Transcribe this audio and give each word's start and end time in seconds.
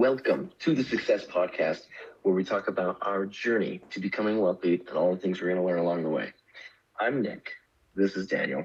Welcome 0.00 0.50
to 0.60 0.74
the 0.74 0.82
Success 0.82 1.26
Podcast, 1.26 1.82
where 2.22 2.34
we 2.34 2.42
talk 2.42 2.68
about 2.68 2.96
our 3.02 3.26
journey 3.26 3.82
to 3.90 4.00
becoming 4.00 4.40
wealthy 4.40 4.82
and 4.88 4.96
all 4.96 5.14
the 5.14 5.20
things 5.20 5.42
we're 5.42 5.48
going 5.48 5.60
to 5.60 5.66
learn 5.66 5.78
along 5.78 6.04
the 6.04 6.08
way. 6.08 6.32
I'm 6.98 7.20
Nick. 7.20 7.50
This 7.94 8.16
is 8.16 8.26
Daniel, 8.26 8.64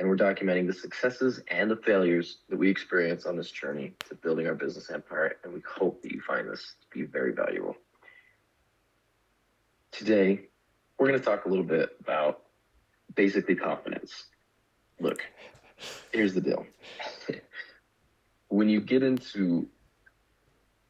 and 0.00 0.08
we're 0.08 0.16
documenting 0.16 0.66
the 0.66 0.72
successes 0.72 1.40
and 1.46 1.70
the 1.70 1.76
failures 1.76 2.38
that 2.48 2.58
we 2.58 2.68
experience 2.68 3.26
on 3.26 3.36
this 3.36 3.48
journey 3.52 3.94
to 4.08 4.16
building 4.16 4.48
our 4.48 4.56
business 4.56 4.90
empire, 4.90 5.36
and 5.44 5.54
we 5.54 5.60
hope 5.60 6.02
that 6.02 6.10
you 6.10 6.20
find 6.20 6.48
this 6.48 6.74
to 6.80 6.98
be 6.98 7.04
very 7.04 7.32
valuable. 7.32 7.76
Today, 9.92 10.46
we're 10.98 11.06
going 11.06 11.20
to 11.20 11.24
talk 11.24 11.44
a 11.44 11.48
little 11.48 11.64
bit 11.64 11.90
about 12.00 12.42
basically 13.14 13.54
confidence. 13.54 14.24
Look, 14.98 15.22
here's 16.10 16.34
the 16.34 16.40
deal. 16.40 16.66
when 18.48 18.68
you 18.68 18.80
get 18.80 19.04
into 19.04 19.68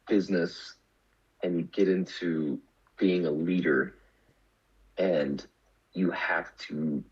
business 0.07 0.75
and 1.41 1.57
you 1.57 1.63
get 1.63 1.87
into 1.87 2.59
being 2.97 3.25
a 3.25 3.31
leader 3.31 3.95
and 4.97 5.45
you 5.93 6.11
have 6.11 6.55
to 6.57 7.03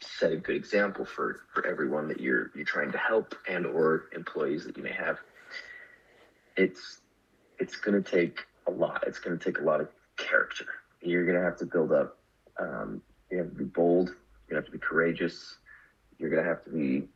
set 0.00 0.32
a 0.32 0.36
good 0.36 0.56
example 0.56 1.04
for 1.04 1.40
for 1.54 1.64
everyone 1.66 2.08
that 2.08 2.20
you're 2.20 2.50
you're 2.54 2.64
trying 2.64 2.90
to 2.90 2.98
help 2.98 3.34
and 3.48 3.64
or 3.66 4.06
employees 4.14 4.64
that 4.64 4.76
you 4.76 4.82
may 4.82 4.92
have 4.92 5.18
it's 6.56 7.00
it's 7.58 7.76
going 7.76 8.02
to 8.02 8.10
take 8.10 8.40
a 8.66 8.70
lot. 8.70 9.04
It's 9.06 9.18
going 9.18 9.38
to 9.38 9.44
take 9.44 9.58
a 9.58 9.62
lot 9.62 9.80
of 9.80 9.88
character. 10.16 10.66
You're 11.00 11.24
going 11.24 11.38
to 11.38 11.44
have 11.44 11.56
to 11.58 11.66
build 11.66 11.92
up 11.92 12.18
um, 12.58 13.02
you 13.30 13.38
have 13.38 13.48
to 13.48 13.54
be 13.54 13.64
bold. 13.64 14.08
You're 14.08 14.60
going 14.60 14.62
to 14.62 14.66
have 14.66 14.66
to 14.66 14.72
be 14.72 14.78
courageous. 14.78 15.56
You're 16.18 16.30
going 16.30 16.42
to 16.42 16.48
have 16.48 16.64
to 16.64 16.70
be 16.70 17.08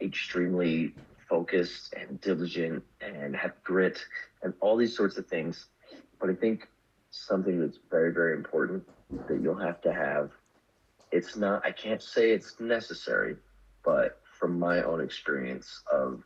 extremely 0.00 0.94
focused 1.32 1.94
and 1.94 2.20
diligent 2.20 2.84
and 3.00 3.34
have 3.34 3.52
grit 3.64 3.98
and 4.42 4.52
all 4.60 4.76
these 4.76 4.94
sorts 4.94 5.16
of 5.16 5.26
things. 5.26 5.64
But 6.20 6.28
I 6.28 6.34
think 6.34 6.68
something 7.10 7.58
that's 7.58 7.78
very, 7.90 8.12
very 8.12 8.34
important 8.34 8.86
that 9.28 9.40
you'll 9.40 9.56
have 9.56 9.80
to 9.80 9.94
have, 9.94 10.30
it's 11.10 11.34
not, 11.34 11.64
I 11.64 11.72
can't 11.72 12.02
say 12.02 12.32
it's 12.32 12.60
necessary, 12.60 13.36
but 13.82 14.20
from 14.38 14.58
my 14.58 14.82
own 14.82 15.00
experience 15.00 15.82
of 15.90 16.22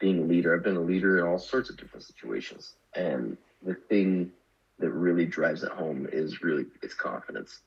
being 0.00 0.18
a 0.18 0.26
leader, 0.26 0.52
I've 0.52 0.64
been 0.64 0.78
a 0.78 0.80
leader 0.80 1.20
in 1.20 1.24
all 1.24 1.38
sorts 1.38 1.70
of 1.70 1.76
different 1.76 2.04
situations. 2.04 2.74
And 2.96 3.36
the 3.64 3.74
thing 3.74 4.32
that 4.80 4.90
really 4.90 5.26
drives 5.26 5.62
it 5.62 5.70
home 5.70 6.08
is 6.12 6.42
really 6.42 6.66
it's 6.82 6.94
confidence. 6.94 7.60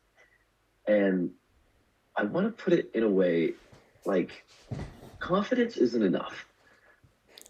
And 0.86 1.32
I 2.18 2.26
want 2.26 2.46
to 2.46 2.62
put 2.62 2.74
it 2.74 2.92
in 2.94 3.04
a 3.04 3.10
way 3.10 3.54
like 4.06 4.44
confidence 5.20 5.78
isn't 5.78 6.04
enough 6.04 6.46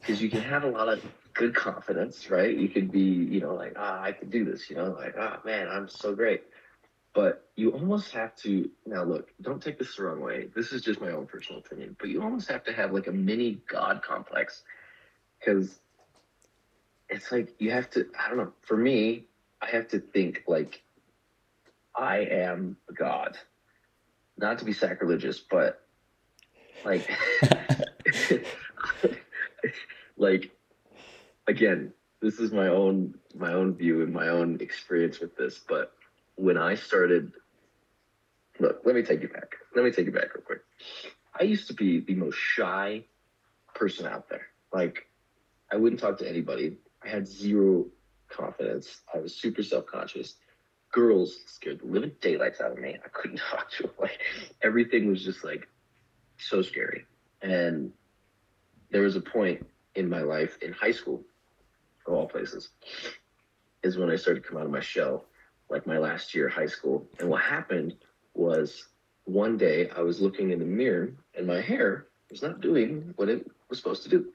because 0.07 0.21
you 0.21 0.29
can 0.29 0.41
have 0.41 0.63
a 0.63 0.69
lot 0.69 0.87
of 0.87 1.03
good 1.33 1.53
confidence, 1.53 2.29
right? 2.29 2.55
You 2.55 2.69
could 2.69 2.93
be, 2.93 3.01
you 3.01 3.41
know, 3.41 3.53
like, 3.53 3.73
ah, 3.75 4.01
I 4.01 4.13
can 4.13 4.29
do 4.29 4.45
this, 4.45 4.69
you 4.69 4.77
know, 4.77 4.95
like, 4.97 5.15
ah, 5.19 5.41
man, 5.43 5.67
I'm 5.67 5.89
so 5.89 6.15
great. 6.15 6.43
But 7.13 7.45
you 7.57 7.71
almost 7.71 8.13
have 8.13 8.33
to, 8.37 8.69
now 8.85 9.03
look, 9.03 9.27
don't 9.41 9.61
take 9.61 9.77
this 9.77 9.97
the 9.97 10.03
wrong 10.03 10.21
way. 10.21 10.47
This 10.55 10.71
is 10.71 10.81
just 10.81 11.01
my 11.01 11.11
own 11.11 11.25
personal 11.25 11.59
opinion, 11.59 11.97
but 11.99 12.07
you 12.07 12.23
almost 12.23 12.47
have 12.47 12.63
to 12.65 12.73
have 12.73 12.93
like 12.93 13.07
a 13.07 13.11
mini 13.11 13.59
God 13.67 14.01
complex 14.01 14.63
because 15.39 15.77
it's 17.09 17.29
like 17.29 17.53
you 17.59 17.71
have 17.71 17.89
to, 17.91 18.07
I 18.17 18.29
don't 18.29 18.37
know, 18.37 18.53
for 18.61 18.77
me, 18.77 19.25
I 19.61 19.65
have 19.71 19.89
to 19.89 19.99
think 19.99 20.43
like 20.47 20.83
I 21.93 22.19
am 22.19 22.77
God. 22.97 23.37
Not 24.37 24.59
to 24.59 24.65
be 24.65 24.71
sacrilegious, 24.71 25.39
but 25.39 25.81
like 26.85 27.09
like 30.17 30.51
again 31.47 31.93
this 32.21 32.39
is 32.39 32.51
my 32.51 32.67
own 32.67 33.13
my 33.35 33.53
own 33.53 33.75
view 33.75 34.01
and 34.01 34.13
my 34.13 34.27
own 34.29 34.57
experience 34.59 35.19
with 35.19 35.35
this 35.37 35.59
but 35.67 35.93
when 36.35 36.57
i 36.57 36.75
started 36.75 37.31
look 38.59 38.81
let 38.85 38.95
me 38.95 39.03
take 39.03 39.21
you 39.21 39.27
back. 39.27 39.55
Let 39.75 39.85
me 39.85 39.91
take 39.91 40.05
you 40.05 40.11
back 40.11 40.33
real 40.35 40.43
quick. 40.43 40.61
I 41.39 41.43
used 41.43 41.67
to 41.67 41.73
be 41.73 41.99
the 41.99 42.15
most 42.15 42.37
shy 42.37 43.03
person 43.75 44.07
out 44.07 44.29
there. 44.29 44.47
Like 44.73 45.07
i 45.71 45.75
wouldn't 45.75 46.01
talk 46.01 46.17
to 46.19 46.29
anybody. 46.29 46.77
I 47.03 47.09
had 47.09 47.27
zero 47.27 47.85
confidence. 48.29 49.01
I 49.13 49.19
was 49.19 49.35
super 49.35 49.63
self-conscious. 49.63 50.35
Girls 50.91 51.37
scared 51.45 51.81
the 51.81 51.87
living 51.87 52.11
daylights 52.21 52.59
out 52.61 52.71
of 52.71 52.79
me. 52.79 52.97
I 53.03 53.07
couldn't 53.09 53.41
talk 53.51 53.69
to 53.71 53.83
them 53.83 53.91
like 53.99 54.19
everything 54.61 55.07
was 55.07 55.23
just 55.23 55.43
like 55.43 55.67
so 56.37 56.61
scary. 56.61 57.05
And 57.41 57.91
there 58.89 59.01
was 59.03 59.15
a 59.15 59.21
point 59.21 59.65
in 59.97 60.07
my 60.07 60.21
life 60.21 60.57
in 60.61 60.71
high 60.71 60.91
school, 60.91 61.21
of 62.05 62.13
all 62.13 62.27
places, 62.27 62.69
is 63.83 63.97
when 63.97 64.09
I 64.09 64.15
started 64.15 64.43
to 64.43 64.49
come 64.49 64.57
out 64.57 64.65
of 64.65 64.71
my 64.71 64.79
shell, 64.79 65.25
like 65.69 65.87
my 65.87 65.97
last 65.97 66.33
year 66.33 66.47
of 66.47 66.53
high 66.53 66.67
school. 66.67 67.05
And 67.19 67.27
what 67.27 67.41
happened 67.41 67.95
was 68.33 68.87
one 69.25 69.57
day 69.57 69.89
I 69.89 70.01
was 70.01 70.21
looking 70.21 70.51
in 70.51 70.59
the 70.59 70.65
mirror 70.65 71.11
and 71.35 71.47
my 71.47 71.59
hair 71.59 72.05
was 72.29 72.43
not 72.43 72.61
doing 72.61 73.13
what 73.15 73.27
it 73.27 73.49
was 73.69 73.79
supposed 73.79 74.03
to 74.03 74.09
do. 74.09 74.31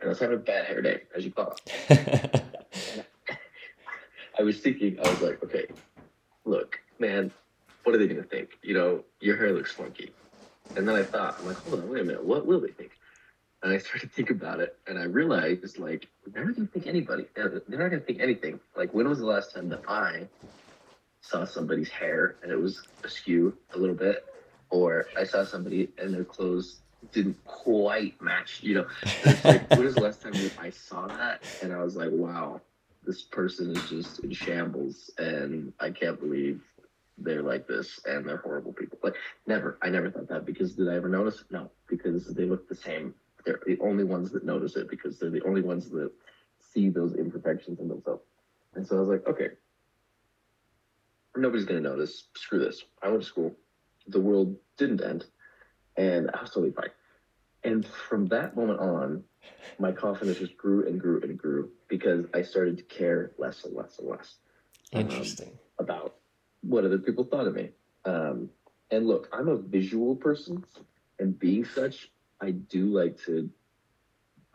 And 0.00 0.06
I 0.06 0.08
was 0.08 0.20
having 0.20 0.36
a 0.36 0.40
bad 0.40 0.66
hair 0.66 0.80
day, 0.80 1.02
as 1.14 1.24
you 1.24 1.32
call 1.32 1.54
it. 1.66 2.44
I 4.38 4.42
was 4.42 4.60
thinking, 4.60 4.98
I 5.04 5.10
was 5.10 5.20
like, 5.20 5.42
okay, 5.44 5.66
look, 6.44 6.80
man, 6.98 7.30
what 7.82 7.94
are 7.94 7.98
they 7.98 8.06
going 8.06 8.22
to 8.22 8.28
think? 8.28 8.50
You 8.62 8.74
know, 8.74 9.04
your 9.20 9.36
hair 9.36 9.52
looks 9.52 9.72
funky. 9.72 10.12
And 10.76 10.88
then 10.88 10.94
I 10.94 11.02
thought, 11.02 11.36
I'm 11.40 11.46
like, 11.46 11.56
hold 11.56 11.82
on, 11.82 11.88
wait 11.90 12.00
a 12.00 12.04
minute, 12.04 12.24
what 12.24 12.46
will 12.46 12.60
they 12.60 12.70
think? 12.70 12.92
And 13.62 13.72
I 13.72 13.78
started 13.78 14.08
to 14.08 14.08
think 14.08 14.30
about 14.30 14.60
it, 14.60 14.76
and 14.86 14.98
I 14.98 15.04
realized 15.04 15.78
like 15.78 16.08
they're 16.26 16.44
not 16.44 16.56
gonna 16.56 16.68
think 16.68 16.86
anybody. 16.86 17.24
Uh, 17.36 17.48
they're 17.68 17.78
not 17.78 17.90
gonna 17.90 18.00
think 18.00 18.20
anything. 18.20 18.58
Like 18.74 18.94
when 18.94 19.08
was 19.08 19.18
the 19.18 19.26
last 19.26 19.54
time 19.54 19.68
that 19.68 19.82
I 19.86 20.28
saw 21.20 21.44
somebody's 21.44 21.90
hair 21.90 22.36
and 22.42 22.50
it 22.50 22.56
was 22.56 22.82
askew 23.04 23.56
a 23.74 23.78
little 23.78 23.94
bit, 23.94 24.24
or 24.70 25.06
I 25.16 25.24
saw 25.24 25.44
somebody 25.44 25.90
and 25.98 26.14
their 26.14 26.24
clothes 26.24 26.80
didn't 27.12 27.42
quite 27.44 28.20
match. 28.20 28.60
You 28.62 28.76
know, 28.76 28.86
like 29.44 29.68
when 29.70 29.84
was 29.84 29.94
the 29.94 30.02
last 30.02 30.22
time 30.22 30.50
I 30.58 30.70
saw 30.70 31.06
that 31.08 31.40
and 31.60 31.72
I 31.72 31.82
was 31.82 31.96
like, 31.96 32.10
wow, 32.10 32.62
this 33.04 33.22
person 33.22 33.70
is 33.70 33.88
just 33.88 34.20
in 34.20 34.32
shambles, 34.32 35.10
and 35.18 35.72
I 35.80 35.90
can't 35.90 36.18
believe 36.18 36.62
they're 37.18 37.42
like 37.42 37.66
this 37.66 38.00
and 38.06 38.26
they're 38.26 38.38
horrible 38.38 38.72
people. 38.72 38.98
Like 39.02 39.14
never, 39.46 39.78
I 39.82 39.90
never 39.90 40.10
thought 40.10 40.28
that 40.28 40.46
because 40.46 40.74
did 40.74 40.88
I 40.88 40.96
ever 40.96 41.08
notice? 41.08 41.44
No, 41.50 41.70
because 41.88 42.26
they 42.28 42.44
look 42.44 42.68
the 42.68 42.74
same 42.74 43.14
they're 43.44 43.60
the 43.66 43.78
only 43.80 44.04
ones 44.04 44.30
that 44.32 44.44
notice 44.44 44.76
it 44.76 44.88
because 44.88 45.18
they're 45.18 45.30
the 45.30 45.44
only 45.44 45.62
ones 45.62 45.90
that 45.90 46.10
see 46.72 46.88
those 46.88 47.14
imperfections 47.14 47.80
in 47.80 47.88
themselves. 47.88 48.22
And 48.74 48.86
so 48.86 48.96
I 48.96 49.00
was 49.00 49.08
like, 49.08 49.26
okay, 49.26 49.48
nobody's 51.36 51.64
gonna 51.64 51.80
notice. 51.80 52.28
Screw 52.36 52.58
this. 52.58 52.84
I 53.02 53.08
went 53.08 53.22
to 53.22 53.28
school. 53.28 53.56
The 54.06 54.20
world 54.20 54.56
didn't 54.76 55.02
end, 55.02 55.26
and 55.96 56.30
I 56.32 56.40
was 56.40 56.50
totally 56.50 56.72
fine. 56.72 56.90
And 57.62 57.86
from 57.86 58.26
that 58.28 58.56
moment 58.56 58.80
on, 58.80 59.24
my 59.78 59.92
confidence 59.92 60.38
just 60.38 60.56
grew 60.56 60.86
and 60.86 61.00
grew 61.00 61.20
and 61.22 61.38
grew 61.38 61.70
because 61.88 62.26
I 62.34 62.42
started 62.42 62.78
to 62.78 62.84
care 62.84 63.32
less 63.38 63.64
and 63.64 63.74
less 63.74 63.98
and 63.98 64.08
less. 64.08 64.36
Um, 64.94 65.02
Interesting. 65.02 65.48
Um, 65.78 65.86
about 65.86 66.16
what 66.62 66.84
other 66.84 66.98
people 66.98 67.24
thought 67.24 67.46
of 67.46 67.54
me. 67.54 67.70
Um, 68.04 68.50
and 68.90 69.06
look, 69.06 69.28
I'm 69.32 69.48
a 69.48 69.56
visual 69.56 70.16
person, 70.16 70.64
and 71.18 71.38
being 71.38 71.64
such, 71.64 72.10
I 72.40 72.52
do 72.52 72.86
like 72.86 73.18
to 73.24 73.50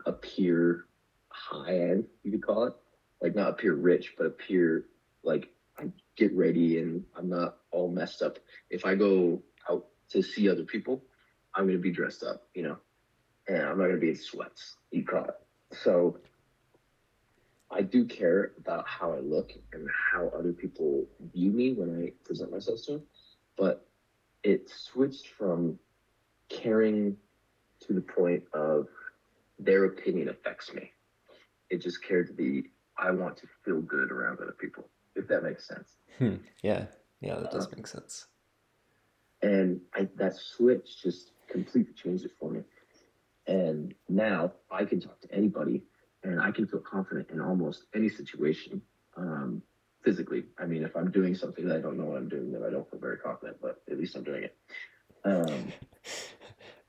appear 0.06 0.86
high 1.30 1.80
end, 1.80 2.06
you 2.24 2.32
could 2.32 2.46
call 2.46 2.66
it. 2.66 2.74
Like 3.22 3.36
not 3.36 3.50
appear 3.50 3.74
rich, 3.74 4.14
but 4.18 4.28
appear 4.28 4.86
like 5.24 5.50
I 5.78 5.90
get 6.16 6.34
ready 6.34 6.80
and 6.80 7.04
I'm 7.16 7.30
not 7.30 7.58
all 7.72 7.90
messed 7.90 8.22
up. 8.22 8.40
If 8.70 8.86
I 8.86 8.96
go 8.96 9.42
out 9.70 9.86
to 10.10 10.22
see 10.22 10.50
other 10.50 10.64
people, 10.64 11.04
I'm 11.54 11.66
gonna 11.66 11.80
be 11.80 11.92
dressed 11.92 12.24
up, 12.24 12.44
you 12.54 12.64
know, 12.64 12.78
and 13.48 13.64
I'm 13.64 13.78
not 13.78 13.88
gonna 13.88 13.98
be 13.98 14.10
in 14.10 14.16
sweats. 14.16 14.76
You 14.92 15.04
call 15.04 15.26
it. 15.26 15.36
So 15.74 16.20
I 17.72 17.82
do 17.82 18.06
care 18.06 18.52
about 18.58 18.88
how 18.88 19.14
I 19.14 19.20
look 19.20 19.52
and 19.74 19.88
how 20.12 20.28
other 20.38 20.54
people 20.54 21.08
view 21.34 21.52
me 21.52 21.74
when 21.74 22.04
I 22.04 22.12
present 22.24 22.52
myself 22.52 22.82
to 22.86 22.94
them, 22.94 23.04
but 23.58 23.88
it 24.44 24.70
switched 24.70 25.30
from 25.30 25.78
caring 26.50 27.18
to 27.88 27.94
the 27.94 28.02
point 28.02 28.44
of 28.54 28.88
their 29.60 29.86
opinion 29.86 30.30
affects 30.30 30.74
me. 30.74 30.92
It 31.70 31.82
just 31.82 32.04
cared 32.04 32.28
to 32.28 32.34
be, 32.34 32.72
I 32.98 33.12
want 33.12 33.38
to 33.38 33.48
feel 33.64 33.82
good 33.82 34.12
around 34.12 34.40
other 34.40 34.56
people, 34.60 34.88
if 35.16 35.28
that 35.28 35.44
makes 35.44 35.68
sense. 35.68 35.96
Hmm. 36.18 36.36
Yeah, 36.62 36.86
yeah, 37.22 37.36
that 37.36 37.52
does 37.52 37.68
uh, 37.68 37.70
make 37.76 37.88
sense. 37.88 38.28
And 39.42 39.82
I, 39.94 40.08
that 40.16 40.36
switch 40.36 41.02
just 41.02 41.32
completely 41.50 41.94
changed 41.94 42.26
it 42.26 42.32
for 42.40 42.50
me. 42.52 42.62
And 43.48 43.94
now 44.10 44.54
I 44.72 44.86
can 44.86 45.00
talk 45.00 45.22
to 45.22 45.32
anybody 45.34 45.84
and 46.24 46.42
I 46.42 46.52
can 46.52 46.68
feel 46.68 46.80
confident 46.80 47.30
in 47.30 47.40
almost 47.40 47.86
any 47.94 48.10
situation 48.10 48.82
um, 49.16 49.62
physically. 50.04 50.46
I 50.58 50.66
mean, 50.66 50.84
if 50.84 50.96
I'm 50.96 51.12
doing 51.12 51.36
something 51.36 51.68
that 51.68 51.78
I 51.78 51.82
don't 51.82 51.98
know 51.98 52.06
what 52.06 52.18
I'm 52.18 52.30
doing, 52.30 52.52
then 52.52 52.64
I 52.64 52.72
don't 52.72 52.90
feel 52.90 53.00
very 53.00 53.18
confident, 53.18 53.58
but 53.62 53.82
at 53.90 54.00
least 54.00 54.16
I'm 54.16 54.24
doing 54.24 54.44
it. 54.44 54.58
Um, 55.24 55.72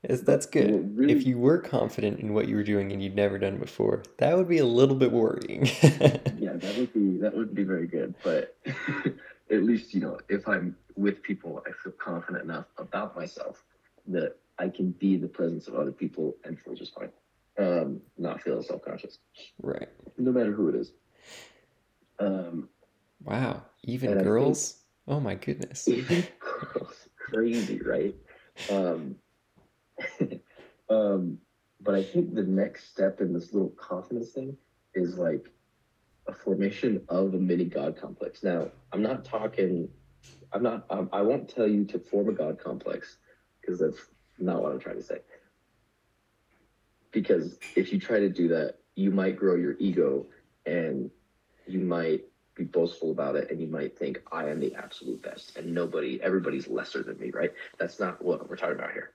Is 0.07 0.21
that's 0.21 0.45
good. 0.45 0.97
Really- 0.97 1.13
If 1.13 1.25
you 1.27 1.37
were 1.37 1.57
confident 1.59 2.19
in 2.21 2.33
what 2.33 2.47
you 2.47 2.55
were 2.55 2.63
doing 2.63 2.91
and 2.93 3.03
you'd 3.03 3.15
never 3.15 3.37
done 3.37 3.57
before, 3.57 4.03
that 4.19 4.37
would 4.37 4.47
be 4.47 4.57
a 4.59 4.65
little 4.65 4.95
bit 4.95 5.11
worrying. 5.11 5.65
yeah, 5.83 6.53
that 6.53 6.75
would 6.77 6.93
be 6.93 7.17
that 7.17 7.35
would 7.35 7.53
be 7.53 7.63
very 7.63 7.87
good. 7.87 8.15
But 8.23 8.55
at 9.51 9.63
least 9.63 9.93
you 9.93 9.99
know, 10.01 10.17
if 10.29 10.47
I'm 10.47 10.75
with 10.95 11.21
people, 11.21 11.61
I 11.67 11.71
feel 11.83 11.91
confident 11.93 12.43
enough 12.45 12.65
about 12.77 13.15
myself 13.15 13.63
that 14.07 14.37
I 14.57 14.69
can 14.69 14.91
be 14.91 15.15
in 15.15 15.21
the 15.21 15.27
presence 15.27 15.67
of 15.67 15.75
other 15.75 15.91
people 15.91 16.35
and 16.45 16.57
feel 16.59 16.73
just 16.73 16.93
fine. 16.95 17.11
Um, 17.59 18.01
not 18.17 18.41
feel 18.41 18.63
self 18.63 18.83
conscious, 18.85 19.17
Right. 19.61 19.89
no 20.17 20.31
matter 20.31 20.51
who 20.53 20.69
it 20.69 20.75
is. 20.75 20.93
Um, 22.19 22.69
Wow. 23.23 23.63
Even 23.83 24.11
I 24.11 24.13
think- 24.13 24.23
girls? 24.25 24.83
Oh 25.07 25.19
my 25.19 25.35
goodness. 25.35 25.87
even 25.87 26.23
girls, 26.39 27.09
crazy, 27.17 27.79
right? 27.81 28.15
Um, 28.69 29.15
um, 30.89 31.37
but 31.81 31.95
I 31.95 32.03
think 32.03 32.33
the 32.33 32.43
next 32.43 32.89
step 32.89 33.21
in 33.21 33.33
this 33.33 33.53
little 33.53 33.69
confidence 33.69 34.31
thing 34.31 34.57
is 34.93 35.17
like 35.17 35.47
a 36.27 36.33
formation 36.33 37.01
of 37.09 37.33
a 37.33 37.37
mini 37.37 37.65
god 37.65 37.99
complex. 37.99 38.43
Now, 38.43 38.69
I'm 38.91 39.01
not 39.01 39.23
talking. 39.23 39.89
I'm 40.51 40.63
not. 40.63 40.85
Um, 40.89 41.09
I 41.11 41.21
won't 41.21 41.47
tell 41.47 41.67
you 41.67 41.85
to 41.85 41.99
form 41.99 42.29
a 42.29 42.33
god 42.33 42.59
complex 42.59 43.17
because 43.61 43.79
that's 43.79 43.99
not 44.39 44.61
what 44.61 44.71
I'm 44.71 44.79
trying 44.79 44.97
to 44.97 45.03
say. 45.03 45.19
Because 47.11 47.57
if 47.75 47.91
you 47.91 47.99
try 47.99 48.19
to 48.19 48.29
do 48.29 48.47
that, 48.49 48.75
you 48.95 49.11
might 49.11 49.37
grow 49.37 49.55
your 49.55 49.75
ego 49.79 50.25
and 50.65 51.09
you 51.67 51.79
might 51.79 52.21
be 52.55 52.63
boastful 52.63 53.11
about 53.11 53.35
it 53.35 53.51
and 53.51 53.61
you 53.61 53.67
might 53.67 53.97
think 53.97 54.21
I 54.31 54.49
am 54.49 54.59
the 54.59 54.73
absolute 54.75 55.21
best 55.21 55.55
and 55.57 55.73
nobody, 55.73 56.19
everybody's 56.21 56.67
lesser 56.67 57.03
than 57.03 57.19
me, 57.19 57.31
right? 57.31 57.51
That's 57.77 57.99
not 57.99 58.21
what 58.23 58.49
we're 58.49 58.55
talking 58.55 58.75
about 58.75 58.91
here. 58.91 59.13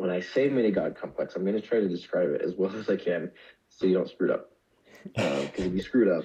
When 0.00 0.08
I 0.08 0.20
say 0.20 0.48
mini 0.48 0.70
God 0.70 0.96
complex, 0.96 1.36
I'm 1.36 1.44
going 1.44 1.60
to 1.60 1.60
try 1.60 1.78
to 1.78 1.86
describe 1.86 2.30
it 2.30 2.40
as 2.40 2.54
well 2.56 2.74
as 2.74 2.88
I 2.88 2.96
can 2.96 3.30
so 3.68 3.84
you 3.84 3.92
don't 3.92 4.08
screw 4.08 4.30
it 4.30 4.32
up. 4.32 4.50
Um, 5.18 5.44
because 5.46 5.66
if 5.66 5.74
you 5.74 5.82
screw 5.82 6.10
it 6.10 6.18
up, 6.18 6.24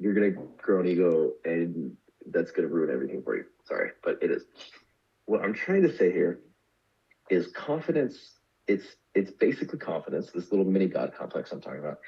you're 0.00 0.12
going 0.12 0.34
to 0.34 0.40
grow 0.60 0.80
an 0.80 0.88
ego 0.88 1.30
and 1.44 1.96
that's 2.32 2.50
going 2.50 2.68
to 2.68 2.74
ruin 2.74 2.92
everything 2.92 3.22
for 3.22 3.36
you. 3.36 3.44
Sorry, 3.62 3.90
but 4.02 4.18
it 4.20 4.32
is. 4.32 4.42
What 5.26 5.40
I'm 5.40 5.54
trying 5.54 5.82
to 5.82 5.96
say 5.96 6.10
here 6.10 6.40
is 7.30 7.46
confidence. 7.52 8.40
It's 8.66 8.96
it's 9.14 9.30
basically 9.30 9.78
confidence, 9.78 10.32
this 10.32 10.50
little 10.50 10.66
mini 10.66 10.88
God 10.88 11.12
complex 11.16 11.52
I'm 11.52 11.60
talking 11.60 11.78
about. 11.78 11.98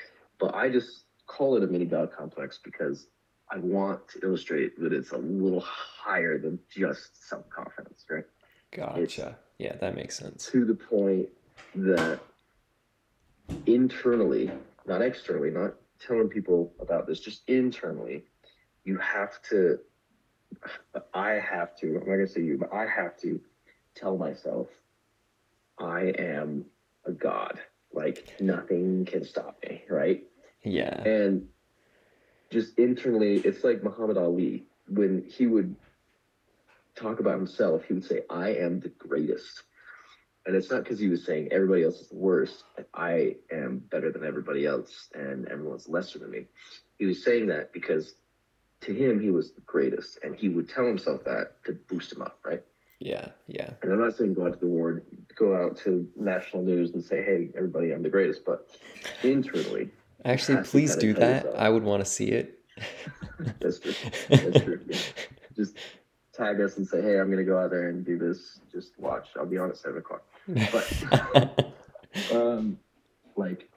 But 0.40 0.52
I 0.56 0.69
just 0.69 1.05
call 1.26 1.56
it 1.56 1.62
a 1.62 1.67
mini 1.69 1.84
God 1.84 2.10
complex 2.10 2.58
because 2.62 3.06
I 3.52 3.58
want 3.58 4.08
to 4.08 4.20
illustrate 4.25 4.81
that 4.81 4.93
it's 4.93 5.12
a 5.12 5.19
little 5.19 5.60
higher 5.60 6.38
than 6.38 6.58
just 6.69 7.28
self 7.28 7.49
confidence, 7.50 8.05
right? 8.10 8.25
Gotcha. 8.72 9.38
Yeah, 9.58 9.76
that 9.76 9.94
makes 9.94 10.18
sense. 10.18 10.46
To 10.52 10.64
the 10.64 10.74
point 10.74 11.28
that 11.74 12.20
internally, 13.66 14.50
not 14.86 15.02
externally, 15.02 15.50
not 15.50 15.74
telling 16.04 16.28
people 16.28 16.72
about 16.80 17.06
this, 17.06 17.20
just 17.20 17.42
internally, 17.48 18.24
you 18.84 18.98
have 18.98 19.40
to, 19.50 19.78
I 21.12 21.32
have 21.32 21.76
to, 21.78 21.86
I'm 21.86 21.94
not 21.94 22.04
going 22.06 22.26
to 22.26 22.28
say 22.28 22.42
you, 22.42 22.58
but 22.58 22.72
I 22.72 22.86
have 22.86 23.18
to 23.20 23.40
tell 23.94 24.16
myself 24.16 24.68
I 25.78 26.12
am 26.18 26.64
a 27.04 27.12
god. 27.12 27.60
Like 27.92 28.34
nothing 28.40 29.04
can 29.04 29.24
stop 29.24 29.58
me, 29.68 29.84
right? 29.88 30.24
Yeah. 30.64 31.00
And 31.02 31.46
just 32.50 32.78
internally, 32.78 33.36
it's 33.36 33.62
like 33.62 33.84
Muhammad 33.84 34.16
Ali. 34.16 34.64
When 34.88 35.24
he 35.28 35.46
would 35.46 35.76
talk 36.94 37.20
about 37.20 37.37
himself, 37.37 37.85
he 37.85 37.94
would 37.94 38.05
say, 38.05 38.23
I 38.31 38.50
am 38.55 38.81
the 38.81 38.88
greatest. 38.91 39.62
And 40.46 40.55
it's 40.55 40.70
not 40.70 40.85
because 40.85 40.99
he 40.99 41.08
was 41.08 41.25
saying 41.25 41.49
everybody 41.50 41.85
else 41.85 42.00
is 42.00 42.08
the 42.08 42.17
worst. 42.17 42.64
I 42.93 43.37
am 43.50 43.79
better 43.79 44.12
than 44.12 44.25
everybody 44.25 44.67
else 44.67 45.08
and 45.14 45.49
everyone's 45.49 45.88
lesser 45.88 46.19
than 46.19 46.31
me. 46.31 46.46
He 46.99 47.06
was 47.06 47.25
saying 47.25 47.46
that 47.46 47.73
because 47.73 48.14
to 48.82 48.93
him, 48.93 49.20
he 49.20 49.31
was 49.31 49.52
the 49.52 49.62
greatest. 49.62 50.19
And 50.23 50.37
he 50.37 50.50
would 50.50 50.69
tell 50.69 50.87
himself 50.87 51.25
that 51.25 51.64
to 51.64 51.73
boost 51.88 52.12
him 52.12 52.20
up, 52.20 52.38
right? 52.44 52.62
Yeah. 53.00 53.29
Yeah. 53.46 53.70
And 53.82 53.93
I'm 53.93 54.00
not 54.00 54.17
saying 54.17 54.35
go 54.35 54.46
out 54.46 54.55
to 54.55 54.58
the 54.61 54.67
ward, 54.67 55.06
go 55.35 55.56
out 55.56 55.79
to 55.79 56.06
national 56.17 56.62
news 56.62 56.93
and 56.93 57.02
say, 57.02 57.23
hey, 57.23 57.49
everybody, 57.56 57.93
I'm 57.93 58.02
the 58.02 58.11
greatest. 58.11 58.44
But 58.44 58.69
internally, 59.23 59.91
Actually, 60.25 60.62
please 60.64 60.96
do 60.96 61.12
that. 61.14 61.44
yourself. 61.44 61.55
I 61.58 61.69
would 61.69 61.82
want 61.82 62.05
to 62.05 62.11
see 62.11 62.29
it. 62.29 62.61
That's 63.61 63.79
true. 63.79 63.94
That's 64.29 64.61
true. 64.61 64.81
Yeah. 64.87 64.99
Tag 66.44 66.61
us 66.61 66.76
and 66.76 66.87
say, 66.87 67.00
hey, 67.00 67.19
I'm 67.19 67.31
gonna 67.31 67.43
go 67.43 67.58
out 67.58 67.70
there 67.70 67.88
and 67.88 68.05
do 68.05 68.19
this. 68.19 68.61
Just 68.70 68.99
watch. 68.99 69.29
I'll 69.37 69.46
be 69.46 69.56
on 69.56 69.70
at 69.70 69.79
seven 69.79 69.99
o'clock. 69.99 70.25
But 70.46 71.75
um, 72.35 72.79
like, 73.35 73.70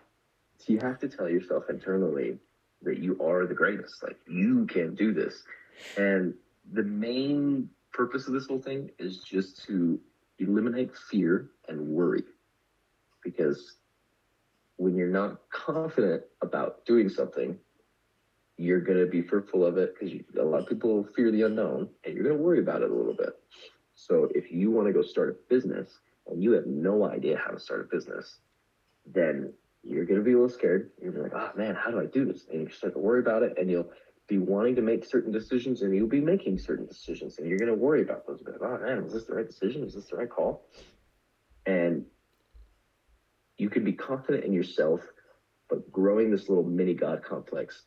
so 0.58 0.74
you 0.74 0.80
have 0.80 1.00
to 1.00 1.08
tell 1.08 1.30
yourself 1.30 1.70
internally 1.70 2.38
that 2.82 3.00
you 3.00 3.18
are 3.24 3.46
the 3.46 3.54
greatest. 3.54 4.04
Like 4.04 4.18
you 4.28 4.66
can 4.66 4.96
do 4.96 5.14
this. 5.14 5.44
And 5.98 6.34
the 6.74 6.84
main 6.84 7.70
purpose 7.94 8.28
of 8.28 8.34
this 8.34 8.48
whole 8.48 8.60
thing 8.60 8.92
is 9.00 9.20
just 9.20 9.64
to 9.68 9.98
eliminate 10.40 10.92
fear 11.10 11.50
and 11.70 11.88
worry. 11.88 12.24
Because 13.24 13.78
when 14.76 14.96
you're 14.96 15.08
not 15.08 15.40
confident 15.50 16.24
about 16.42 16.86
doing 16.86 17.08
something, 17.08 17.58
you're 18.58 18.82
going 18.82 19.00
to 19.00 19.06
be 19.06 19.22
fearful 19.22 19.66
of 19.66 19.78
it 19.78 19.94
because 19.94 20.20
a 20.40 20.44
lot 20.44 20.62
of 20.62 20.68
people 20.68 21.08
fear 21.16 21.32
the 21.32 21.44
unknown 21.44 21.90
and 22.04 22.14
you're 22.16 22.24
going 22.24 22.36
to 22.36 22.44
worry 22.44 22.60
about 22.60 22.82
it 22.82 22.90
a 22.90 22.94
little 22.94 23.14
bit. 23.14 23.30
So 23.94 24.28
if 24.34 24.52
you 24.52 24.72
want 24.72 24.88
to 24.88 24.94
go 24.94 25.04
start 25.04 25.30
a 25.30 25.54
business 25.54 26.00
and 26.28 26.44
you 26.44 26.52
have 26.52 26.66
no 26.66 27.06
idea 27.06 27.38
how 27.38 27.52
to 27.52 27.60
start 27.60 27.82
a 27.82 27.96
business, 27.96 28.40
then 29.06 29.54
you're 29.84 30.06
going 30.06 30.20
to 30.20 30.24
be 30.24 30.34
a 30.34 30.36
little 30.36 30.50
scared. 30.50 30.92
You're 31.02 31.12
gonna 31.12 31.30
be 31.30 31.36
like, 31.36 31.54
oh 31.54 31.58
man, 31.58 31.76
how 31.76 31.92
do 31.92 32.00
I 32.00 32.06
do 32.06 32.26
this? 32.26 32.48
And 32.52 32.62
you 32.62 32.70
start 32.70 32.94
to 32.94 33.00
worry 33.00 33.20
about 33.20 33.44
it 33.44 33.54
and 33.58 33.70
you'll 33.70 33.92
be 34.28 34.40
wanting 34.40 34.76
to 34.76 34.82
make 34.82 35.06
certain 35.06 35.32
decisions 35.32 35.84
and 35.84 35.96
you'll 35.96 36.08
be 36.08 36.20
making 36.20 36.58
certain 36.58 36.86
decisions 36.86 37.38
and 37.38 37.48
you're 37.48 37.60
going 37.60 37.72
to 37.72 37.78
worry 37.78 38.02
about 38.02 38.26
those. 38.28 38.42
Like, 38.46 38.56
oh 38.62 38.78
man, 38.80 39.04
is 39.04 39.14
this 39.14 39.26
the 39.26 39.36
right 39.36 39.48
decision? 39.48 39.84
Is 39.84 39.94
this 39.94 40.08
the 40.08 40.18
right 40.18 40.30
call? 40.30 40.66
And 41.66 42.06
you 43.58 43.70
can 43.70 43.84
be 43.84 43.94
confident 43.94 44.44
in 44.44 44.52
yourself, 44.52 45.02
but 45.70 45.92
growing 45.92 46.32
this 46.32 46.50
little 46.50 46.64
mini 46.64 46.94
God 46.94 47.24
complex 47.24 47.86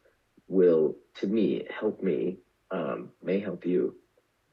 will, 0.50 0.96
to 1.14 1.26
me, 1.26 1.64
help 1.70 2.02
me, 2.02 2.38
um, 2.70 3.10
may 3.22 3.38
help 3.38 3.64
you 3.64 3.94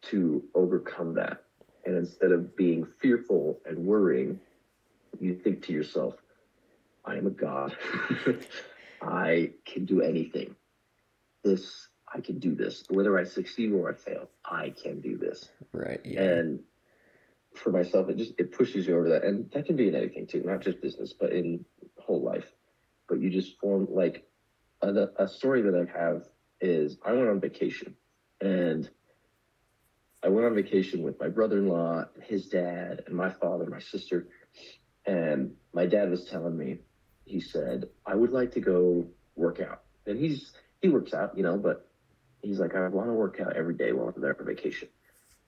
to 0.03 0.43
overcome 0.55 1.15
that. 1.15 1.43
And 1.85 1.97
instead 1.97 2.31
of 2.31 2.55
being 2.55 2.87
fearful 2.99 3.59
and 3.65 3.79
worrying, 3.79 4.39
you 5.19 5.35
think 5.35 5.63
to 5.63 5.73
yourself, 5.73 6.15
I 7.03 7.15
am 7.15 7.27
a 7.27 7.31
God. 7.31 7.75
I 9.01 9.51
can 9.65 9.85
do 9.85 10.01
anything. 10.01 10.55
This, 11.43 11.87
I 12.13 12.21
can 12.21 12.39
do 12.39 12.53
this. 12.53 12.83
Whether 12.89 13.17
I 13.17 13.23
succeed 13.23 13.71
or 13.71 13.89
I 13.89 13.93
fail, 13.95 14.29
I 14.45 14.73
can 14.81 15.01
do 15.01 15.17
this. 15.17 15.49
right. 15.71 16.01
Yeah. 16.03 16.21
And 16.21 16.59
for 17.55 17.71
myself, 17.71 18.09
it 18.09 18.17
just 18.17 18.33
it 18.37 18.51
pushes 18.51 18.87
you 18.87 18.95
over 18.95 19.09
that, 19.09 19.23
and 19.23 19.49
that 19.51 19.65
can 19.65 19.75
be 19.75 19.87
in 19.87 19.95
anything 19.95 20.27
too, 20.27 20.43
not 20.43 20.61
just 20.61 20.81
business, 20.81 21.13
but 21.13 21.31
in 21.31 21.65
whole 21.99 22.21
life. 22.21 22.51
But 23.07 23.19
you 23.19 23.29
just 23.29 23.57
form 23.59 23.87
like 23.89 24.27
a, 24.81 25.09
a 25.17 25.27
story 25.27 25.61
that 25.63 25.75
I 25.75 25.99
have 25.99 26.23
is 26.61 26.97
I 27.05 27.13
went 27.13 27.29
on 27.29 27.39
vacation, 27.39 27.95
and 28.41 28.89
I 30.23 30.29
went 30.29 30.45
on 30.45 30.55
vacation 30.55 31.03
with 31.03 31.19
my 31.19 31.29
brother-in-law, 31.29 32.05
his 32.23 32.47
dad, 32.47 33.03
and 33.05 33.15
my 33.15 33.29
father, 33.29 33.65
my 33.65 33.79
sister, 33.79 34.27
and 35.05 35.55
my 35.73 35.85
dad 35.85 36.09
was 36.09 36.25
telling 36.25 36.57
me, 36.57 36.79
he 37.25 37.39
said, 37.39 37.85
I 38.05 38.15
would 38.15 38.31
like 38.31 38.51
to 38.51 38.59
go 38.59 39.07
work 39.35 39.59
out, 39.59 39.83
and 40.05 40.17
he's 40.17 40.53
he 40.81 40.89
works 40.89 41.13
out, 41.13 41.35
you 41.35 41.43
know, 41.43 41.57
but 41.57 41.89
he's 42.41 42.59
like, 42.59 42.75
I 42.75 42.87
want 42.87 43.09
to 43.09 43.13
work 43.13 43.39
out 43.39 43.55
every 43.55 43.73
day 43.73 43.91
while 43.91 44.11
I'm 44.15 44.21
there 44.21 44.33
for 44.33 44.43
vacation. 44.43 44.87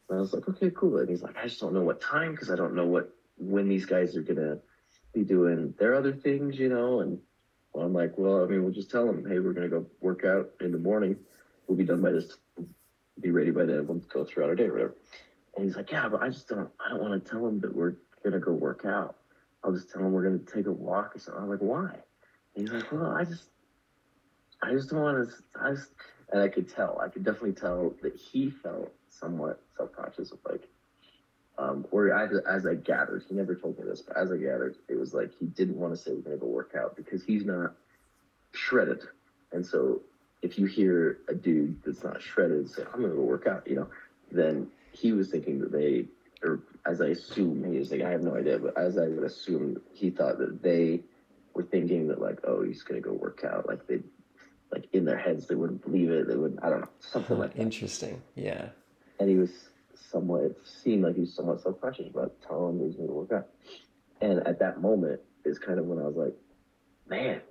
And 0.10 0.18
I 0.18 0.22
was 0.22 0.34
like, 0.34 0.48
okay, 0.50 0.72
cool. 0.72 0.98
And 0.98 1.08
he's 1.10 1.22
like, 1.22 1.38
I 1.38 1.44
just 1.44 1.60
don't 1.60 1.74
know 1.74 1.84
what 1.84 2.02
time 2.02 2.32
because 2.32 2.50
I 2.50 2.56
don't 2.56 2.74
know 2.74 2.88
what 2.88 3.14
when 3.38 3.68
these 3.70 3.86
guys 3.86 4.18
are 4.18 4.22
gonna 4.22 4.58
be 5.14 5.24
doing 5.24 5.74
their 5.78 5.96
other 5.96 6.14
things, 6.14 6.58
you 6.58 6.70
know. 6.70 7.02
And 7.02 7.20
well, 7.74 7.86
I'm 7.86 7.94
like, 7.94 8.18
well, 8.18 8.44
I 8.44 8.48
mean, 8.48 8.64
we'll 8.64 8.74
just 8.74 8.90
tell 8.90 9.06
them, 9.06 9.26
hey, 9.28 9.40
we're 9.40 9.54
gonna 9.54 9.70
go 9.70 9.86
work 10.02 10.26
out 10.26 10.52
in 10.62 10.72
the 10.72 10.78
morning. 10.78 11.16
We'll 11.68 11.78
be 11.78 11.86
done 11.86 12.02
by 12.02 12.12
this. 12.12 12.38
Be 13.22 13.32
ready 13.32 13.52
by 13.52 13.66
then. 13.66 13.86
We'll 13.86 14.00
go 14.00 14.24
throughout 14.24 14.50
our 14.50 14.56
day, 14.56 14.66
or 14.66 14.74
whatever. 14.74 14.96
And 15.56 15.66
he's 15.66 15.76
like, 15.76 15.92
yeah, 15.92 16.08
but 16.08 16.22
I 16.22 16.30
just 16.30 16.48
don't. 16.48 16.70
I 16.84 16.90
don't 16.90 17.02
want 17.02 17.24
to 17.24 17.30
tell 17.30 17.44
them 17.44 17.60
that 17.60 17.76
we're 17.76 17.96
gonna 18.24 18.40
go 18.40 18.54
work 18.54 18.86
out. 18.86 19.18
I'll 19.64 19.74
just 19.74 19.90
tell 19.90 20.02
them 20.02 20.14
we're 20.14 20.24
gonna 20.24 20.40
take 20.40 20.68
a 20.68 20.72
walk 20.72 21.16
or 21.16 21.20
something. 21.20 21.44
I'm 21.44 21.50
like, 21.50 21.60
why? 21.60 21.92
And 22.56 22.68
he's 22.68 22.72
like, 22.72 22.92
well, 22.92 23.12
I 23.12 23.24
just, 23.24 23.50
I 24.62 24.72
just 24.72 24.90
don't 24.90 25.02
want 25.02 25.30
to. 25.30 25.36
I 25.62 25.72
just, 25.72 25.92
and 26.32 26.42
I 26.42 26.48
could 26.48 26.70
tell. 26.70 27.00
I 27.00 27.10
could 27.10 27.24
definitely 27.24 27.54
tell 27.54 27.94
that 28.02 28.16
he 28.16 28.50
felt 28.50 28.92
somewhat 29.10 29.62
self-conscious 29.78 30.32
of 30.32 30.40
like 30.50 30.68
um 31.60 31.86
or 31.92 32.12
as, 32.12 32.32
as 32.48 32.66
i 32.66 32.74
gathered 32.74 33.24
he 33.28 33.36
never 33.36 33.54
told 33.54 33.78
me 33.78 33.86
this 33.86 34.02
but 34.02 34.18
as 34.18 34.32
i 34.32 34.38
gathered 34.38 34.76
it 34.88 34.98
was 34.98 35.14
like 35.14 35.32
he 35.40 35.46
didn't 35.46 35.78
want 35.78 35.94
to 35.94 35.98
say 35.98 36.12
we're 36.12 36.22
going 36.22 36.36
to 36.38 36.44
go 36.44 36.48
work 36.48 36.74
out 36.76 36.96
because 36.96 37.24
he's 37.24 37.46
not 37.46 37.76
shredded 38.54 39.02
and 39.52 39.66
so 39.66 40.02
if 40.42 40.58
you 40.58 40.66
hear 40.66 41.20
a 41.28 41.36
dude 41.36 41.80
that's 41.84 42.04
not 42.04 42.22
shredded 42.22 42.70
say 42.70 42.84
i'm 42.94 43.02
going 43.02 43.12
to 43.12 43.18
go 43.18 43.24
work 43.24 43.46
out 43.46 43.68
you 43.68 43.76
know 43.76 43.88
then 44.32 44.68
he 44.92 45.12
was 45.12 45.30
thinking 45.30 45.60
that 45.60 45.72
they 45.72 46.06
or 46.44 46.62
as 46.86 47.02
I 47.02 47.08
assume 47.08 47.64
he 47.64 47.78
is 47.78 47.92
like 47.92 48.02
I 48.02 48.10
have 48.12 48.24
no 48.24 48.36
idea, 48.36 48.60
but 48.60 48.78
as 48.78 48.98
I 48.98 49.08
would 49.08 49.24
assume, 49.24 49.82
he 49.94 50.10
thought 50.10 50.38
that 50.40 50.62
they 50.62 51.02
were 51.54 51.64
thinking 51.64 52.08
that 52.08 52.22
like, 52.22 52.40
oh, 52.46 52.64
he's 52.64 52.84
gonna 52.84 53.02
go 53.02 53.14
work 53.14 53.44
out. 53.44 53.68
Like 53.68 53.86
they, 53.88 54.00
like 54.72 54.86
in 54.94 55.06
their 55.06 55.18
heads, 55.18 55.48
they 55.48 55.56
wouldn't 55.56 55.84
believe 55.84 56.10
it. 56.10 56.28
They 56.28 56.36
wouldn't. 56.36 56.64
I 56.64 56.70
don't 56.70 56.82
know, 56.82 56.90
something 57.00 57.38
like 57.38 57.56
that. 57.56 57.62
Interesting. 57.62 58.22
Yeah. 58.36 58.70
And 59.20 59.30
he 59.30 59.36
was 59.36 59.52
somewhat. 60.12 60.44
It 60.44 60.58
seemed 60.64 61.04
like 61.04 61.16
he 61.16 61.22
was 61.22 61.34
somewhat 61.34 61.62
self 61.62 61.80
conscious 61.82 62.08
about 62.10 62.34
telling 62.46 62.76
him 62.76 62.80
he 62.80 62.86
was 62.88 62.96
gonna 62.96 63.12
work 63.12 63.32
out. 63.32 63.48
And 64.22 64.46
at 64.48 64.60
that 64.60 64.82
moment 64.82 65.22
is 65.46 65.60
kind 65.60 65.80
of 65.80 65.86
when 65.86 66.00
I 66.00 66.04
was 66.04 66.16
like, 66.16 66.36
man, 67.08 67.42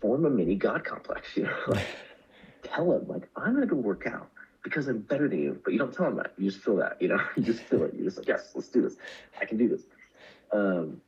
form 0.00 0.24
a 0.24 0.30
mini 0.30 0.54
god 0.54 0.84
complex. 0.84 1.36
You 1.36 1.44
know, 1.44 1.56
like, 1.68 1.86
tell 2.62 2.92
him 2.92 3.06
like 3.08 3.28
I'm 3.36 3.54
gonna 3.54 3.66
go 3.66 3.76
work 3.76 4.06
out 4.06 4.30
because 4.62 4.88
I'm 4.88 5.00
better 5.00 5.28
than 5.28 5.42
you, 5.42 5.60
but 5.64 5.72
you 5.72 5.78
don't 5.78 5.92
tell 5.92 6.06
him 6.06 6.16
that. 6.16 6.32
You 6.38 6.50
just 6.50 6.62
feel 6.62 6.76
that, 6.76 7.00
you 7.00 7.08
know, 7.08 7.20
you 7.36 7.42
just 7.42 7.62
feel 7.64 7.82
it. 7.84 7.94
You're 7.94 8.04
just 8.04 8.18
like, 8.18 8.28
yes, 8.28 8.52
let's 8.54 8.68
do 8.68 8.82
this. 8.82 8.96
I 9.40 9.44
can 9.44 9.58
do 9.58 9.68
this. 9.68 9.82
Um, 10.52 11.00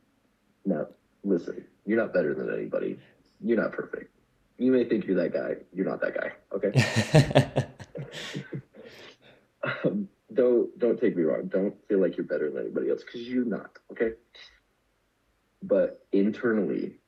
no, 0.65 0.87
listen, 1.23 1.63
you're 1.85 1.97
not 1.97 2.13
better 2.13 2.33
than 2.33 2.53
anybody. 2.53 2.99
You're 3.41 3.61
not 3.61 3.71
perfect. 3.71 4.11
You 4.57 4.71
may 4.71 4.85
think 4.85 5.05
you're 5.05 5.17
that 5.17 5.33
guy. 5.33 5.57
You're 5.73 5.85
not 5.85 6.01
that 6.01 6.15
guy. 6.15 6.31
Okay. 6.53 7.67
Don't 10.85 10.99
take 10.99 11.17
me 11.17 11.23
wrong. 11.23 11.47
Don't 11.47 11.75
feel 11.87 11.99
like 11.99 12.15
you're 12.15 12.27
better 12.27 12.47
than 12.47 12.61
anybody 12.61 12.91
else 12.91 13.03
because 13.03 13.27
you're 13.27 13.43
not. 13.43 13.79
Okay. 13.91 14.11
But 15.63 16.05
internally, 16.11 16.99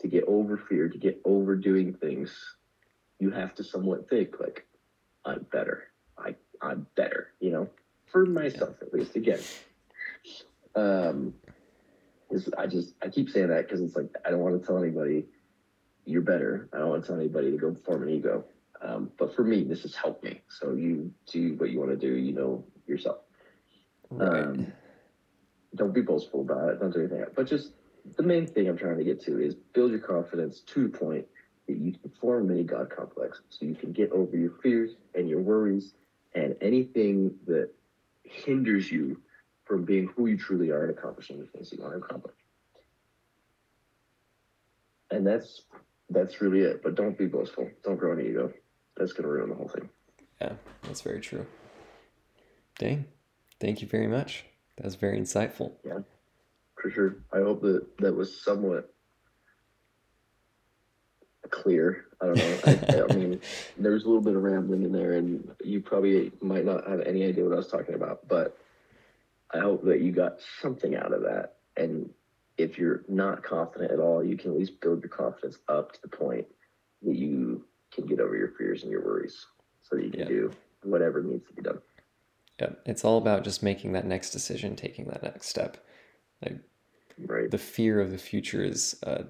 to 0.00 0.08
get 0.08 0.24
over 0.26 0.56
fear, 0.56 0.88
to 0.88 0.96
get 0.96 1.20
over 1.26 1.54
doing 1.54 1.92
things, 1.92 2.56
you 3.18 3.30
have 3.30 3.54
to 3.56 3.64
somewhat 3.64 4.08
think 4.08 4.40
like, 4.40 4.66
I'm 5.26 5.44
better. 5.52 5.88
I 6.16 6.36
I'm 6.62 6.86
better. 6.96 7.34
You 7.38 7.50
know, 7.50 7.68
for 8.06 8.24
myself 8.24 8.76
at 8.80 8.94
least. 8.94 9.14
Again, 9.14 9.40
um, 10.74 11.34
is 12.30 12.48
I 12.56 12.66
just 12.66 12.94
I 13.02 13.08
keep 13.08 13.28
saying 13.28 13.48
that 13.48 13.66
because 13.66 13.82
it's 13.82 13.94
like 13.94 14.08
I 14.24 14.30
don't 14.30 14.40
want 14.40 14.58
to 14.58 14.66
tell 14.66 14.82
anybody 14.82 15.26
you're 16.06 16.22
better. 16.22 16.70
I 16.72 16.78
don't 16.78 16.88
want 16.88 17.02
to 17.02 17.08
tell 17.08 17.20
anybody 17.20 17.50
to 17.50 17.58
go 17.58 17.74
form 17.74 18.04
an 18.04 18.08
ego. 18.08 18.46
Um, 18.80 19.10
but 19.18 19.34
for 19.34 19.44
me, 19.44 19.64
this 19.64 19.82
has 19.82 19.94
helped 19.94 20.24
me. 20.24 20.40
So 20.48 20.74
you 20.74 21.12
do 21.26 21.54
what 21.54 21.70
you 21.70 21.78
want 21.80 21.90
to 21.90 21.96
do. 21.96 22.14
You 22.14 22.32
know 22.32 22.64
yourself. 22.86 23.18
right. 24.10 24.44
Um, 24.44 24.72
don't 25.74 25.94
be 25.94 26.00
boastful 26.00 26.40
about 26.40 26.70
it. 26.70 26.80
Don't 26.80 26.92
do 26.92 27.00
anything. 27.00 27.24
But 27.34 27.46
just 27.46 27.72
the 28.16 28.22
main 28.22 28.46
thing 28.46 28.68
I'm 28.68 28.76
trying 28.76 28.98
to 28.98 29.04
get 29.04 29.20
to 29.24 29.38
is 29.40 29.54
build 29.54 29.90
your 29.90 30.00
confidence 30.00 30.60
to 30.60 30.88
the 30.88 30.98
point 30.98 31.26
that 31.66 31.76
you 31.76 31.92
can 31.92 32.10
form 32.20 32.48
mini 32.48 32.64
God 32.64 32.90
complex, 32.90 33.42
so 33.50 33.66
you 33.66 33.74
can 33.74 33.92
get 33.92 34.10
over 34.12 34.36
your 34.36 34.52
fears 34.62 34.96
and 35.14 35.28
your 35.28 35.40
worries 35.40 35.94
and 36.34 36.54
anything 36.60 37.34
that 37.46 37.70
hinders 38.24 38.90
you 38.90 39.20
from 39.64 39.84
being 39.84 40.08
who 40.16 40.26
you 40.26 40.36
truly 40.36 40.70
are 40.70 40.84
and 40.84 40.96
accomplishing 40.96 41.38
the 41.38 41.46
things 41.46 41.72
you 41.72 41.82
want 41.82 41.92
to 41.92 41.98
accomplish. 41.98 42.36
And 45.10 45.26
that's 45.26 45.62
that's 46.10 46.40
really 46.40 46.60
it. 46.60 46.82
But 46.82 46.94
don't 46.94 47.16
be 47.18 47.26
boastful. 47.26 47.68
Don't 47.84 47.98
grow 47.98 48.12
an 48.12 48.20
ego. 48.20 48.52
That's 48.98 49.12
gonna 49.12 49.28
ruin 49.28 49.48
the 49.48 49.54
whole 49.54 49.68
thing. 49.68 49.88
Yeah, 50.40 50.52
that's 50.82 51.00
very 51.00 51.20
true. 51.20 51.46
Dang. 52.78 53.06
Thank 53.60 53.80
you 53.80 53.88
very 53.88 54.06
much. 54.06 54.44
That 54.76 54.84
was 54.84 54.96
very 54.96 55.18
insightful. 55.18 55.72
Yeah, 55.84 56.00
for 56.80 56.90
sure. 56.90 57.16
I 57.32 57.38
hope 57.38 57.62
that 57.62 57.86
that 57.98 58.14
was 58.14 58.40
somewhat 58.42 58.92
clear. 61.50 62.06
I 62.20 62.26
don't 62.26 62.36
know. 62.36 62.58
I, 62.66 63.02
I 63.02 63.16
mean, 63.16 63.40
there 63.78 63.92
was 63.92 64.04
a 64.04 64.06
little 64.06 64.22
bit 64.22 64.36
of 64.36 64.42
rambling 64.42 64.82
in 64.82 64.92
there, 64.92 65.14
and 65.14 65.48
you 65.64 65.80
probably 65.80 66.32
might 66.40 66.64
not 66.64 66.88
have 66.88 67.00
any 67.00 67.24
idea 67.24 67.44
what 67.44 67.52
I 67.52 67.56
was 67.56 67.68
talking 67.68 67.94
about, 67.94 68.26
but 68.28 68.58
I 69.52 69.58
hope 69.60 69.84
that 69.84 70.00
you 70.00 70.12
got 70.12 70.40
something 70.60 70.94
out 70.96 71.12
of 71.12 71.22
that. 71.22 71.54
And 71.76 72.10
if 72.56 72.78
you're 72.78 73.04
not 73.08 73.42
confident 73.42 73.92
at 73.92 74.00
all, 74.00 74.22
you 74.22 74.36
can 74.36 74.50
at 74.50 74.58
least 74.58 74.80
build 74.80 75.02
your 75.02 75.10
confidence 75.10 75.58
up 75.68 75.92
to 75.92 76.02
the 76.02 76.08
point 76.08 76.46
that 77.02 77.14
you 77.14 77.64
can 77.92 78.06
get 78.06 78.20
over 78.20 78.36
your 78.36 78.48
fears 78.58 78.82
and 78.82 78.90
your 78.90 79.04
worries 79.04 79.46
so 79.82 79.96
that 79.96 80.04
you 80.04 80.10
can 80.10 80.20
Yeah. 80.20 80.26
do 80.26 80.50
whatever 80.82 81.22
needs 81.22 81.46
to 81.48 81.54
be 81.54 81.62
done. 81.62 81.80
Yeah, 82.60 82.70
it's 82.86 83.04
all 83.04 83.18
about 83.18 83.44
just 83.44 83.62
making 83.62 83.92
that 83.92 84.06
next 84.06 84.30
decision, 84.30 84.76
taking 84.76 85.06
that 85.06 85.22
next 85.22 85.48
step. 85.48 85.76
Like 86.42 86.58
Right. 87.18 87.50
the 87.50 87.58
fear 87.58 88.00
of 88.00 88.10
the 88.10 88.18
future 88.18 88.62
is 88.62 88.98
a, 89.02 89.26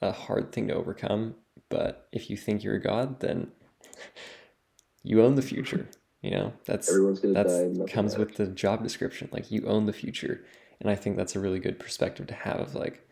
a 0.00 0.12
hard 0.12 0.52
thing 0.52 0.68
to 0.68 0.74
overcome, 0.74 1.36
but 1.68 2.08
if 2.12 2.30
you 2.30 2.36
think 2.36 2.62
you're 2.62 2.74
a 2.76 2.80
god, 2.80 3.20
then 3.20 3.52
you 5.02 5.22
own 5.22 5.34
the 5.34 5.42
future. 5.42 5.88
You 6.22 6.30
know, 6.30 6.52
that's 6.64 6.88
Everyone's 6.88 7.20
going 7.20 7.34
to 7.34 7.42
die. 7.42 7.48
that's 7.48 7.60
and 7.60 7.76
nothing 7.78 7.92
comes 7.94 8.16
with 8.16 8.34
the 8.36 8.46
job 8.46 8.82
description. 8.82 9.28
Like 9.30 9.50
you 9.50 9.66
own 9.66 9.84
the 9.86 9.92
future, 9.92 10.44
and 10.80 10.88
I 10.90 10.94
think 10.94 11.16
that's 11.16 11.36
a 11.36 11.40
really 11.40 11.58
good 11.58 11.78
perspective 11.78 12.26
to 12.28 12.34
have. 12.34 12.60
Of 12.60 12.74
like, 12.74 13.06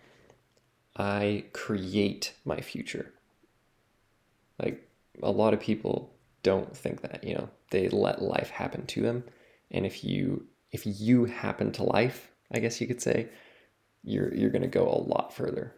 I 0.96 1.44
create 1.52 2.32
my 2.44 2.60
future. 2.60 3.12
Like 4.62 4.88
a 5.22 5.30
lot 5.30 5.54
of 5.54 5.60
people 5.60 6.14
don't 6.42 6.76
think 6.76 7.02
that. 7.02 7.24
You 7.24 7.34
know, 7.34 7.48
they 7.70 7.88
let 7.88 8.22
life 8.22 8.50
happen 8.50 8.86
to 8.86 9.02
them, 9.02 9.24
and 9.70 9.84
if 9.84 10.04
you 10.04 10.46
if 10.70 10.86
you 10.86 11.26
happen 11.26 11.72
to 11.72 11.82
life, 11.82 12.30
I 12.50 12.58
guess 12.58 12.80
you 12.80 12.86
could 12.86 13.02
say, 13.02 13.28
you're 14.02 14.32
you're 14.34 14.50
gonna 14.50 14.66
go 14.68 14.88
a 14.88 15.02
lot 15.02 15.34
further. 15.34 15.74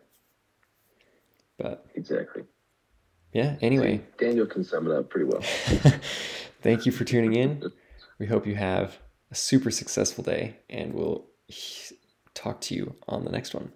But 1.59 1.87
Exactly. 1.95 2.43
yeah. 3.33 3.57
Anyway. 3.61 4.03
Daniel 4.19 4.47
can 4.47 4.65
sum 4.65 4.91
it 4.91 4.95
up 4.95 5.09
pretty 5.09 5.27
well. 5.27 5.41
Thank 6.63 6.85
you 6.85 6.93
for 6.93 7.05
tuning 7.05 7.35
in. 7.35 7.71
We 8.19 8.27
hope 8.27 8.47
you 8.47 8.57
have 8.57 8.99
a 9.31 9.35
super 9.35 9.71
successful 9.71 10.25
day, 10.25 10.57
and 10.69 10.95
we'll 10.95 11.27
talk 12.35 12.61
to 12.63 12.75
you 12.75 12.95
on 13.07 13.25
the 13.25 13.31
next 13.31 13.55
one. 13.55 13.71